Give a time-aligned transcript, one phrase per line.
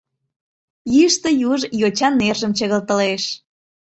[0.95, 3.23] Йӱштӧ юж йочан нержым чыгылтылеш.